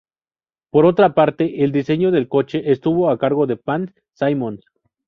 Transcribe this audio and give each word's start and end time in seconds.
Por 0.71 0.87
otra 0.87 1.13
parte, 1.13 1.63
el 1.63 1.71
diseño 1.71 2.09
del 2.09 2.27
coche 2.27 2.71
estuvo 2.71 3.11
a 3.11 3.19
cargo 3.19 3.45
de 3.45 3.57
Pat 3.57 3.91
Symonds. 4.13 4.65